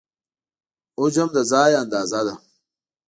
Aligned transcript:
حجم 0.97 1.27
د 1.35 1.37
ځای 1.51 1.71
اندازه 1.83 2.21
ده. 2.27 2.35